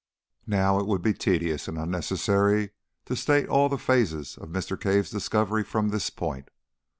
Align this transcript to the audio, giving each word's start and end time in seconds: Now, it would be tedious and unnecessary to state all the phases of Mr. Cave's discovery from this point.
Now, 0.47 0.79
it 0.79 0.87
would 0.87 1.03
be 1.03 1.13
tedious 1.13 1.67
and 1.67 1.77
unnecessary 1.77 2.71
to 3.05 3.15
state 3.15 3.47
all 3.47 3.69
the 3.69 3.77
phases 3.77 4.35
of 4.35 4.49
Mr. 4.49 4.75
Cave's 4.75 5.11
discovery 5.11 5.63
from 5.63 5.89
this 5.89 6.09
point. 6.09 6.49